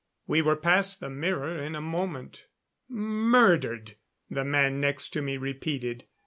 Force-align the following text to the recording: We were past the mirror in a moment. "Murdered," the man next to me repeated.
We 0.25 0.41
were 0.41 0.55
past 0.55 0.99
the 0.99 1.11
mirror 1.11 1.59
in 1.61 1.75
a 1.75 1.79
moment. 1.79 2.47
"Murdered," 2.89 3.97
the 4.31 4.43
man 4.43 4.81
next 4.81 5.09
to 5.09 5.21
me 5.21 5.37
repeated. 5.37 6.05